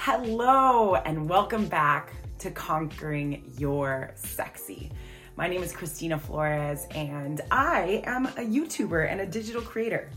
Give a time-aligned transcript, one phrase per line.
[0.00, 4.92] Hello, and welcome back to Conquering Your Sexy.
[5.34, 10.08] My name is Christina Flores, and I am a YouTuber and a digital creator.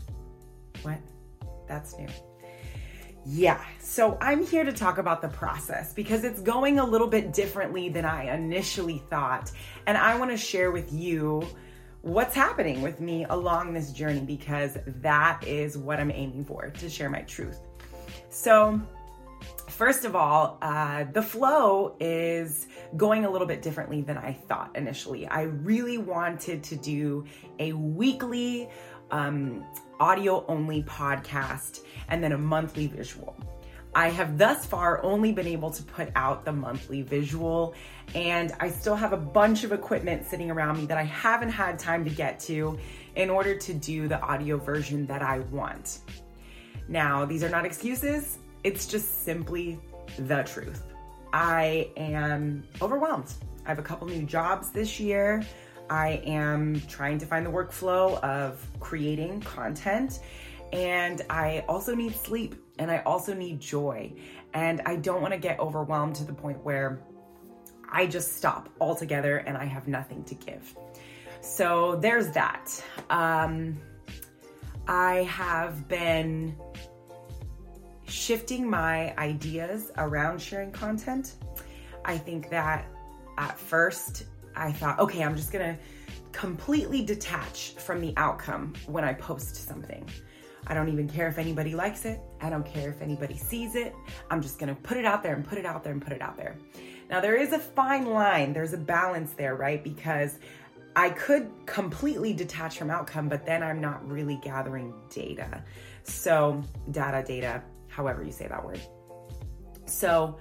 [0.82, 0.98] What?
[1.66, 2.06] That's new.
[3.26, 7.32] Yeah, so I'm here to talk about the process because it's going a little bit
[7.32, 9.50] differently than I initially thought.
[9.88, 11.44] And I want to share with you
[12.02, 16.88] what's happening with me along this journey because that is what I'm aiming for to
[16.88, 17.58] share my truth.
[18.30, 18.80] So,
[19.72, 24.76] First of all, uh, the flow is going a little bit differently than I thought
[24.76, 25.26] initially.
[25.26, 27.24] I really wanted to do
[27.58, 28.68] a weekly
[29.10, 29.64] um,
[29.98, 33.34] audio only podcast and then a monthly visual.
[33.94, 37.74] I have thus far only been able to put out the monthly visual,
[38.14, 41.78] and I still have a bunch of equipment sitting around me that I haven't had
[41.78, 42.78] time to get to
[43.16, 46.00] in order to do the audio version that I want.
[46.88, 49.78] Now, these are not excuses it's just simply
[50.18, 50.82] the truth.
[51.32, 53.32] I am overwhelmed.
[53.64, 55.42] I have a couple new jobs this year.
[55.88, 60.20] I am trying to find the workflow of creating content.
[60.72, 64.12] And I also need sleep and I also need joy.
[64.54, 67.02] And I don't want to get overwhelmed to the point where
[67.90, 70.74] I just stop altogether and I have nothing to give.
[71.40, 72.82] So there's that.
[73.10, 73.78] Um,
[74.88, 76.56] I have been
[78.12, 81.36] shifting my ideas around sharing content.
[82.04, 82.86] I think that
[83.38, 85.78] at first I thought, okay, I'm just gonna
[86.32, 90.06] completely detach from the outcome when I post something.
[90.66, 92.20] I don't even care if anybody likes it.
[92.40, 93.94] I don't care if anybody sees it.
[94.30, 96.22] I'm just gonna put it out there and put it out there and put it
[96.22, 96.56] out there.
[97.10, 99.82] Now, there is a fine line, there's a balance there, right?
[99.82, 100.38] Because
[100.94, 105.64] I could completely detach from outcome, but then I'm not really gathering data.
[106.02, 108.80] So, data, data, however you say that word.
[109.86, 110.38] So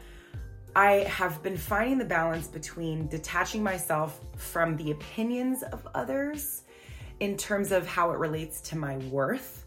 [0.76, 6.64] I have been finding the balance between detaching myself from the opinions of others
[7.20, 9.61] in terms of how it relates to my worth.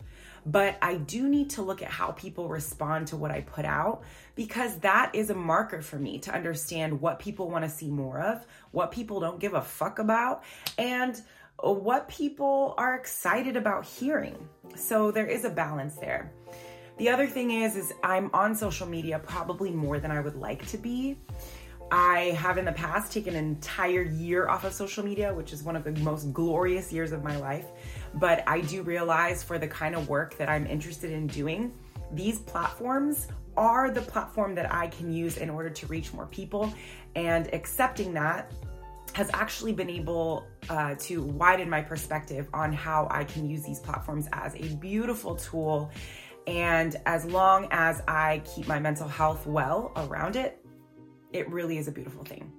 [0.47, 4.03] But I do need to look at how people respond to what I put out
[4.35, 8.21] because that is a marker for me to understand what people want to see more
[8.21, 10.45] of, what people don't give a fuck about,
[10.77, 11.21] and
[11.63, 14.37] what people are excited about hearing.
[14.75, 16.33] So there is a balance there.
[16.99, 20.67] The other thing is is I'm on social media probably more than I would like
[20.69, 21.19] to be.
[21.91, 25.63] I have in the past taken an entire year off of social media, which is
[25.63, 27.67] one of the most glorious years of my life.
[28.15, 31.73] But I do realize for the kind of work that I'm interested in doing,
[32.13, 36.73] these platforms are the platform that I can use in order to reach more people.
[37.15, 38.53] And accepting that
[39.15, 43.79] has actually been able uh, to widen my perspective on how I can use these
[43.79, 45.93] platforms as a beautiful tool
[46.47, 50.65] and as long as I keep my mental health well around it,
[51.33, 52.53] it really is a beautiful thing.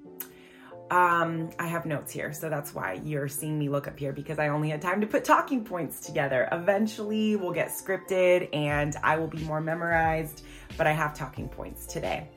[0.91, 4.37] Um, I have notes here, so that's why you're seeing me look up here because
[4.37, 6.47] I only had time to put talking points together.
[6.51, 10.43] Eventually, we'll get scripted and I will be more memorized,
[10.77, 12.29] but I have talking points today.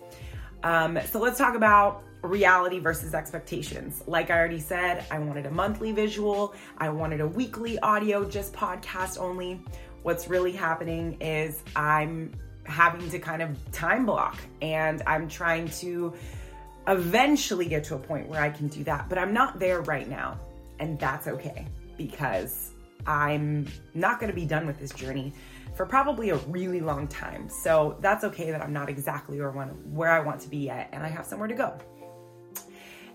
[0.62, 4.02] Um, so let's talk about reality versus expectations.
[4.06, 8.54] Like I already said, I wanted a monthly visual, I wanted a weekly audio, just
[8.54, 9.62] podcast only
[10.02, 12.32] what's really happening is I'm
[12.64, 16.14] having to kind of time block and I'm trying to
[16.88, 19.08] eventually get to a point where I can do that.
[19.08, 20.40] But I'm not there right now.
[20.80, 21.66] And that's okay
[21.96, 22.72] because
[23.06, 25.32] I'm not going to be done with this journey
[25.76, 27.48] for probably a really long time.
[27.48, 31.08] So that's okay that I'm not exactly where I want to be yet and I
[31.08, 31.78] have somewhere to go.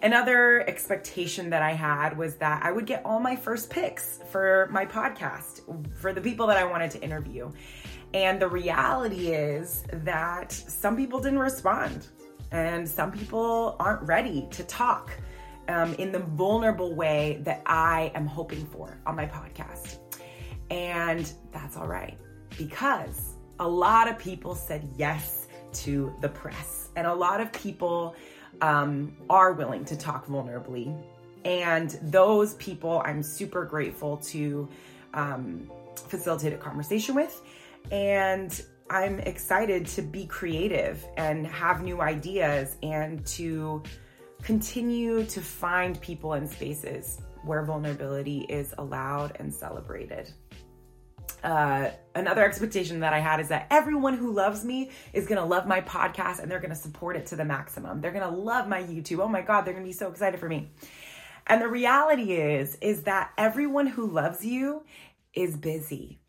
[0.01, 4.67] Another expectation that I had was that I would get all my first picks for
[4.69, 5.61] my podcast
[5.95, 7.49] for the people that I wanted to interview.
[8.13, 12.07] And the reality is that some people didn't respond,
[12.53, 15.11] and some people aren't ready to talk
[15.67, 19.97] um, in the vulnerable way that I am hoping for on my podcast.
[20.69, 22.17] And that's all right
[22.57, 28.15] because a lot of people said yes to the press, and a lot of people
[28.61, 30.95] um, are willing to talk vulnerably.
[31.45, 34.69] And those people I'm super grateful to
[35.13, 37.41] um, facilitate a conversation with.
[37.91, 43.81] And I'm excited to be creative and have new ideas and to
[44.41, 50.31] continue to find people and spaces where vulnerability is allowed and celebrated
[51.43, 55.67] uh, another expectation that I had is that everyone who loves me is gonna love
[55.67, 58.01] my podcast and they're gonna support it to the maximum.
[58.01, 59.19] They're gonna love my YouTube.
[59.19, 60.71] Oh my God, they're gonna be so excited for me.
[61.45, 64.85] And the reality is, is that everyone who loves you
[65.33, 66.19] is busy.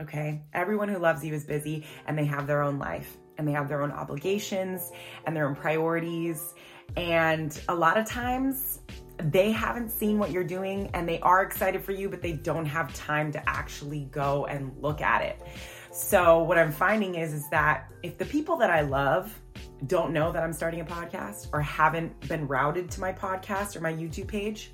[0.00, 0.42] Okay.
[0.52, 3.16] Everyone who loves you is busy and they have their own life.
[3.38, 4.90] and they have their own obligations
[5.24, 6.54] and their own priorities.
[6.96, 8.80] And a lot of times
[9.18, 12.66] they haven't seen what you're doing and they are excited for you, but they don't
[12.66, 15.40] have time to actually go and look at it.
[15.92, 19.40] So what I'm finding is is that if the people that I love
[19.86, 23.80] don't know that I'm starting a podcast or haven't been routed to my podcast or
[23.80, 24.72] my YouTube page,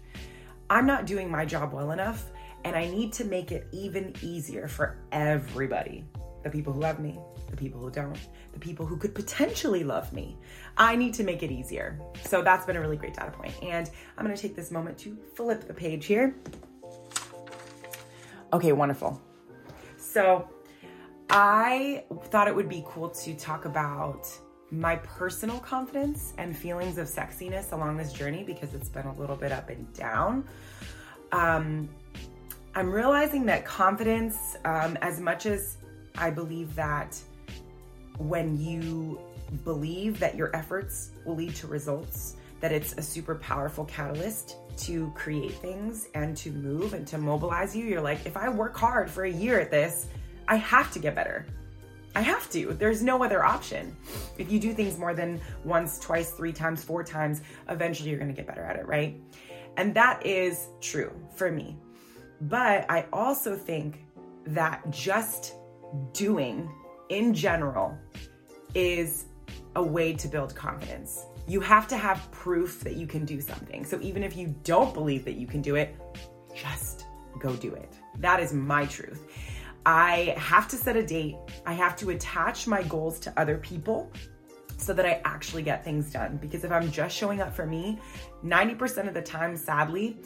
[0.71, 2.31] I'm not doing my job well enough
[2.64, 6.05] and I need to make it even easier for everybody.
[6.43, 7.19] The people who love me,
[7.50, 8.19] the people who don't,
[8.52, 10.37] the people who could potentially love me.
[10.76, 12.00] I need to make it easier.
[12.25, 13.55] So that's been a really great data point.
[13.62, 16.34] And I'm gonna take this moment to flip the page here.
[18.52, 19.20] Okay, wonderful.
[19.96, 20.49] So
[21.31, 24.26] I thought it would be cool to talk about
[24.70, 29.37] my personal confidence and feelings of sexiness along this journey because it's been a little
[29.37, 30.44] bit up and down.
[31.32, 31.88] Um,
[32.76, 35.76] I'm realizing that confidence, um, as much as
[36.19, 37.17] I believe that
[38.19, 39.21] when you
[39.65, 45.12] believe that your efforts will lead to results, that it's a super powerful catalyst to
[45.15, 47.85] create things and to move and to mobilize you.
[47.85, 50.09] You're like, if I work hard for a year at this,
[50.49, 51.47] I have to get better.
[52.17, 52.75] I have to.
[52.75, 53.97] There's no other option.
[54.37, 58.35] If you do things more than once, twice, three times, four times, eventually you're going
[58.35, 59.21] to get better at it, right?
[59.76, 61.76] And that is true for me.
[62.49, 64.05] But I also think
[64.46, 65.55] that just
[66.12, 66.70] doing
[67.08, 67.96] in general
[68.75, 69.26] is
[69.76, 71.25] a way to build confidence.
[71.46, 73.85] You have to have proof that you can do something.
[73.85, 75.96] So even if you don't believe that you can do it,
[76.55, 77.06] just
[77.38, 77.93] go do it.
[78.19, 79.26] That is my truth.
[79.87, 81.37] I have to set a date.
[81.67, 84.11] I have to attach my goals to other people
[84.76, 86.38] so that I actually get things done.
[86.38, 87.99] Because if I'm just showing up for me,
[88.44, 90.19] 90% of the time, sadly,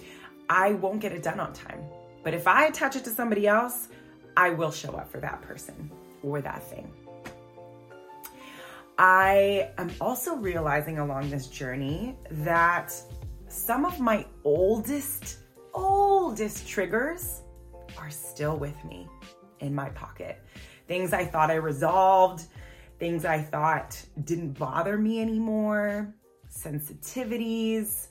[0.48, 1.82] I won't get it done on time.
[2.28, 3.88] But if I attach it to somebody else,
[4.36, 5.90] I will show up for that person
[6.22, 6.92] or that thing.
[8.98, 12.92] I am also realizing along this journey that
[13.48, 15.38] some of my oldest,
[15.72, 17.40] oldest triggers
[17.96, 19.08] are still with me
[19.60, 20.44] in my pocket.
[20.86, 22.42] Things I thought I resolved,
[22.98, 26.12] things I thought didn't bother me anymore,
[26.54, 28.08] sensitivities,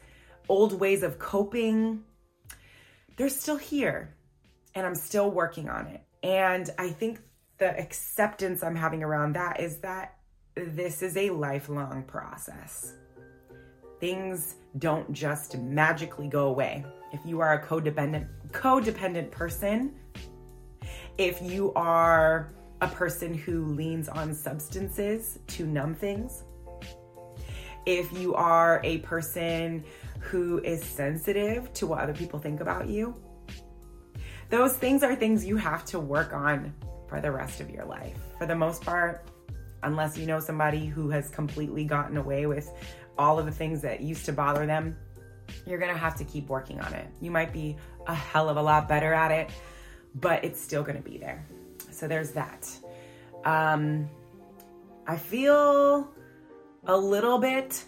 [0.50, 2.04] old ways of coping.
[3.18, 4.16] They're still here
[4.76, 6.02] and I'm still working on it.
[6.24, 7.20] And I think
[7.58, 10.18] the acceptance I'm having around that is that
[10.56, 12.94] this is a lifelong process.
[14.00, 16.86] Things don't just magically go away.
[17.12, 19.96] If you are a codependent codependent person,
[21.18, 26.44] if you are a person who leans on substances to numb things,
[27.88, 29.84] if you are a person
[30.28, 33.16] who is sensitive to what other people think about you,
[34.50, 36.74] those things are things you have to work on
[37.08, 38.18] for the rest of your life.
[38.38, 39.30] For the most part,
[39.84, 42.70] unless you know somebody who has completely gotten away with
[43.18, 44.96] all of the things that used to bother them,
[45.66, 47.08] you're gonna have to keep working on it.
[47.22, 49.50] You might be a hell of a lot better at it,
[50.16, 51.46] but it's still gonna be there.
[51.92, 52.70] So there's that.
[53.46, 54.10] Um,
[55.08, 56.10] I feel
[56.86, 57.84] a little bit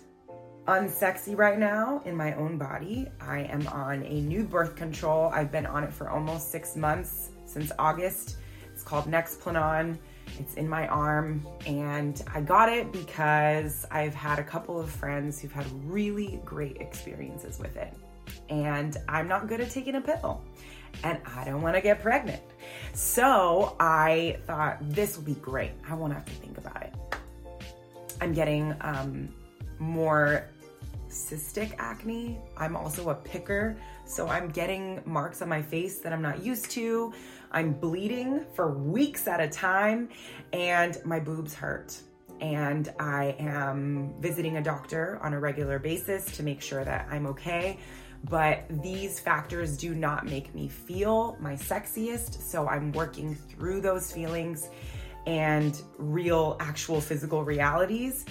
[0.67, 3.07] unsexy right now in my own body.
[3.19, 5.29] I am on a new birth control.
[5.33, 8.37] I've been on it for almost six months since August.
[8.73, 9.97] It's called Nexplanon.
[10.37, 15.41] It's in my arm, and I got it because I've had a couple of friends
[15.41, 17.93] who've had really great experiences with it.
[18.49, 20.43] And I'm not good at taking a pill,
[21.03, 22.43] and I don't want to get pregnant.
[22.93, 25.71] So I thought this will be great.
[25.89, 26.93] I won't have to think about it.
[28.21, 29.29] I'm getting um,
[29.79, 30.45] more
[31.09, 32.37] cystic acne.
[32.55, 36.71] I'm also a picker, so I'm getting marks on my face that I'm not used
[36.71, 37.13] to.
[37.51, 40.09] I'm bleeding for weeks at a time,
[40.53, 41.97] and my boobs hurt.
[42.41, 47.25] And I am visiting a doctor on a regular basis to make sure that I'm
[47.27, 47.79] okay.
[48.29, 54.11] But these factors do not make me feel my sexiest, so I'm working through those
[54.11, 54.69] feelings
[55.25, 58.25] and real, actual physical realities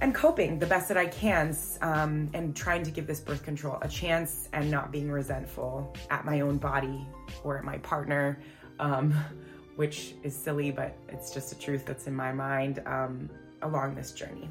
[0.00, 3.78] and coping the best that I can um, and trying to give this birth control
[3.82, 7.06] a chance and not being resentful at my own body
[7.44, 8.40] or at my partner,
[8.78, 9.12] um,
[9.76, 13.28] which is silly, but it's just a truth that's in my mind um,
[13.62, 14.48] along this journey.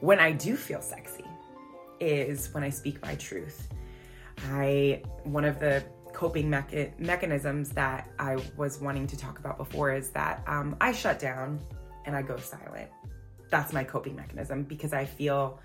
[0.00, 1.24] When I do feel sexy
[2.00, 3.68] is when I speak my truth.
[4.50, 9.92] I, one of the coping mecha- mechanisms that I was wanting to talk about before
[9.92, 11.58] is that um, I shut down
[12.04, 12.90] and I go silent
[13.50, 15.60] that's my coping mechanism because I feel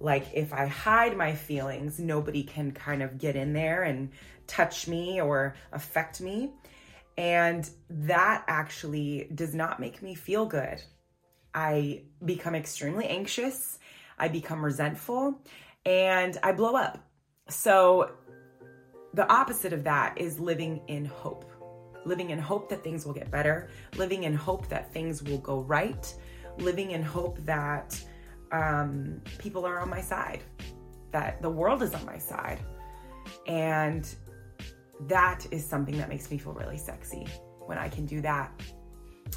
[0.00, 4.10] like if I hide my feelings, nobody can kind of get in there and
[4.46, 6.52] touch me or affect me.
[7.18, 10.82] And that actually does not make me feel good.
[11.54, 13.78] I become extremely anxious,
[14.18, 15.42] I become resentful,
[15.84, 16.98] and I blow up.
[17.48, 18.12] So,
[19.12, 21.44] the opposite of that is living in hope.
[22.06, 25.60] Living in hope that things will get better, living in hope that things will go
[25.60, 26.14] right,
[26.60, 28.02] living in hope that
[28.52, 30.42] um, people are on my side,
[31.12, 32.60] that the world is on my side.
[33.46, 34.08] And
[35.06, 37.26] that is something that makes me feel really sexy
[37.66, 38.52] when I can do that.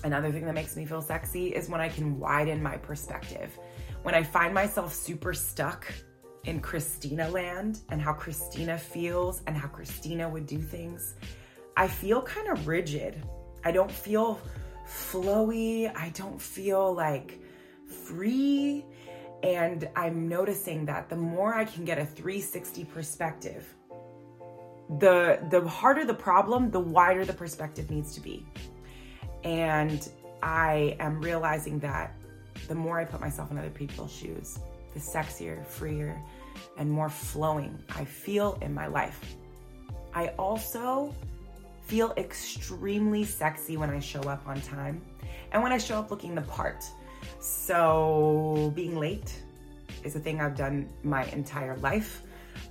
[0.04, 3.58] Another thing that makes me feel sexy is when I can widen my perspective.
[4.02, 5.92] When I find myself super stuck
[6.46, 11.16] in Christina land and how Christina feels and how Christina would do things,
[11.78, 13.24] I feel kind of rigid.
[13.64, 14.42] I don't feel
[14.88, 15.92] flowy.
[15.96, 17.40] I don't feel like
[18.06, 18.86] free.
[19.44, 23.76] And I'm noticing that the more I can get a 360 perspective,
[25.00, 28.46] the the harder the problem, the wider the perspective needs to be.
[29.44, 30.08] And
[30.42, 32.16] I am realizing that
[32.68, 34.60] the more I put myself in other people's shoes,
[34.94, 36.22] the sexier, freer,
[36.78, 39.20] and more flowing I feel in my life.
[40.14, 41.14] I also
[41.86, 45.02] feel extremely sexy when I show up on time
[45.52, 46.86] and when I show up looking the part.
[47.40, 49.42] So, being late
[50.04, 52.24] is a thing I've done my entire life.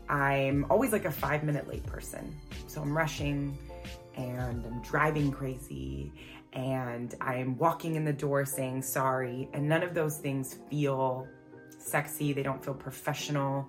[0.08, 2.34] I'm always like a five minute late person.
[2.66, 3.56] So I'm rushing
[4.16, 6.12] and I'm driving crazy
[6.52, 9.48] and I'm walking in the door saying sorry.
[9.52, 11.26] And none of those things feel
[11.78, 13.68] sexy, they don't feel professional.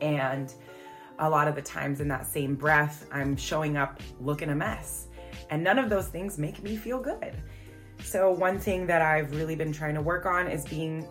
[0.00, 0.52] And
[1.20, 5.06] a lot of the times in that same breath, I'm showing up looking a mess.
[5.50, 7.36] And none of those things make me feel good.
[8.02, 11.06] So, one thing that I've really been trying to work on is being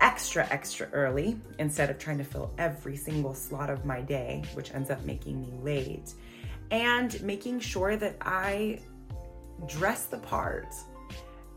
[0.00, 4.74] extra, extra early instead of trying to fill every single slot of my day, which
[4.74, 6.12] ends up making me late.
[6.70, 8.80] And making sure that I
[9.66, 10.74] dress the part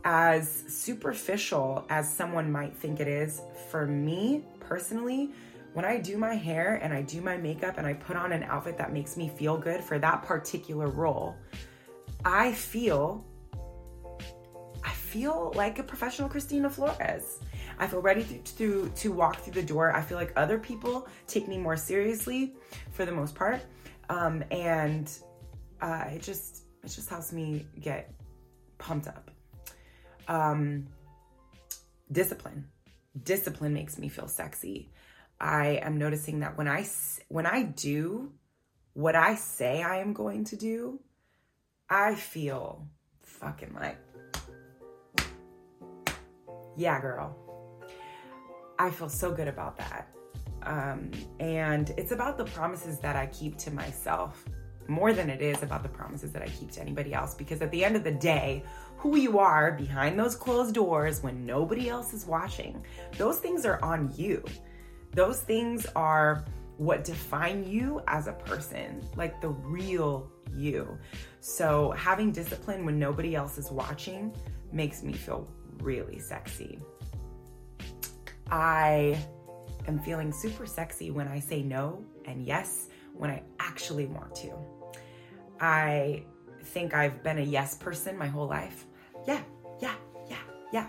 [0.06, 3.42] as superficial as someone might think it is.
[3.70, 5.32] For me personally,
[5.78, 8.42] when I do my hair and I do my makeup and I put on an
[8.42, 11.36] outfit that makes me feel good for that particular role,
[12.26, 13.24] I feel
[14.84, 17.42] I feel like a professional Christina Flores.
[17.78, 19.96] I feel ready to, to, to walk through the door.
[19.96, 22.56] I feel like other people take me more seriously
[22.90, 23.62] for the most part.
[24.10, 25.12] Um, and
[25.80, 28.16] uh, it just it just helps me get
[28.80, 29.30] pumped up.
[30.28, 30.88] Um,
[32.12, 32.66] discipline.
[33.24, 34.90] Discipline makes me feel sexy.
[35.40, 36.86] I am noticing that when I
[37.30, 38.34] when I do
[38.94, 41.00] what I say I am going to do,
[41.90, 42.88] I feel
[43.22, 43.98] fucking like
[46.78, 47.36] yeah, girl.
[48.80, 50.08] I feel so good about that.
[50.64, 54.46] Um, and it's about the promises that I keep to myself
[54.88, 57.34] more than it is about the promises that I keep to anybody else.
[57.34, 58.64] Because at the end of the day,
[58.98, 62.84] who you are behind those closed doors when nobody else is watching,
[63.18, 64.44] those things are on you.
[65.18, 66.46] Those things are
[66.78, 70.96] what define you as a person, like the real you.
[71.40, 74.32] So having discipline when nobody else is watching
[74.72, 75.48] makes me feel
[75.80, 76.78] really sexy.
[78.52, 79.18] I
[79.88, 84.54] am feeling super sexy when I say no and yes when I actually want to.
[85.60, 86.26] I
[86.64, 88.86] think I've been a yes person my whole life.
[89.28, 89.42] Yeah,
[89.82, 89.96] yeah,
[90.30, 90.38] yeah,
[90.72, 90.88] yeah.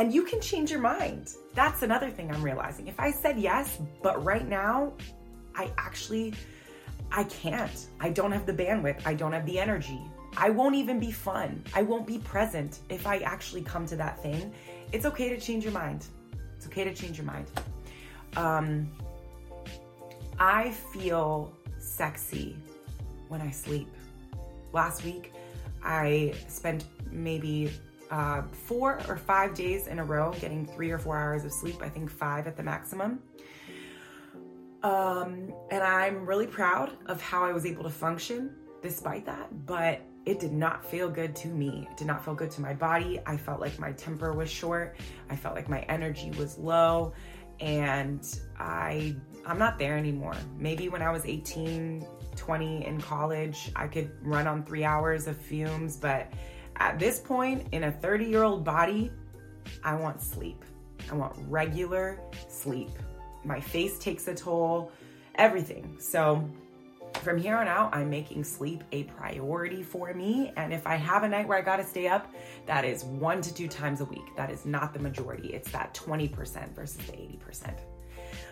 [0.00, 1.34] And you can change your mind.
[1.52, 2.88] That's another thing I'm realizing.
[2.88, 4.94] If I said yes, but right now
[5.54, 6.32] I actually
[7.12, 7.86] I can't.
[8.00, 9.02] I don't have the bandwidth.
[9.04, 10.00] I don't have the energy.
[10.38, 11.62] I won't even be fun.
[11.74, 14.54] I won't be present if I actually come to that thing.
[14.90, 16.06] It's okay to change your mind.
[16.56, 17.50] It's okay to change your mind.
[18.38, 18.90] Um,
[20.38, 22.56] I feel sexy
[23.28, 23.90] when I sleep.
[24.72, 25.34] Last week,
[25.82, 27.70] I spent maybe
[28.10, 31.80] uh, four or five days in a row getting three or four hours of sleep,
[31.80, 33.20] I think five at the maximum.
[34.82, 40.00] Um, and I'm really proud of how I was able to function despite that, but
[40.26, 41.86] it did not feel good to me.
[41.90, 43.20] It did not feel good to my body.
[43.26, 44.96] I felt like my temper was short.
[45.28, 47.12] I felt like my energy was low
[47.60, 48.26] and
[48.58, 49.14] I
[49.46, 50.36] I'm not there anymore.
[50.58, 55.36] Maybe when I was 18, 20 in college, I could run on 3 hours of
[55.36, 56.32] fumes, but
[56.80, 59.12] at this point in a 30-year-old body,
[59.84, 60.64] I want sleep.
[61.10, 62.18] I want regular
[62.48, 62.90] sleep.
[63.44, 64.90] My face takes a toll,
[65.34, 65.96] everything.
[66.00, 66.48] So
[67.22, 70.52] from here on out, I'm making sleep a priority for me.
[70.56, 72.32] And if I have a night where I gotta stay up,
[72.66, 74.34] that is one to two times a week.
[74.36, 75.48] That is not the majority.
[75.48, 77.78] It's that 20% versus the 80%.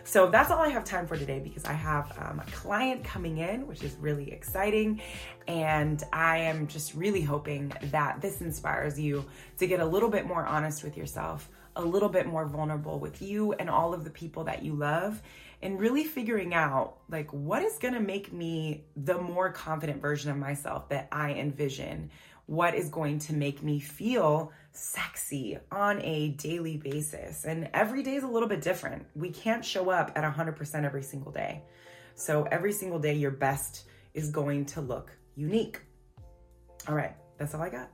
[0.05, 3.39] So that's all I have time for today because I have um, a client coming
[3.39, 5.01] in, which is really exciting.
[5.47, 9.25] And I am just really hoping that this inspires you
[9.59, 13.23] to get a little bit more honest with yourself, a little bit more vulnerable with
[13.23, 15.23] you and all of the people that you love,
[15.63, 20.37] and really figuring out like what is gonna make me the more confident version of
[20.37, 22.11] myself that I envision
[22.49, 27.45] what is going to make me feel sexy on a daily basis.
[27.45, 29.05] And every day is a little bit different.
[29.15, 31.63] We can't show up at 100% every single day.
[32.15, 35.83] So every single day, your best is going to look unique.
[36.89, 37.91] All right, that's all I got.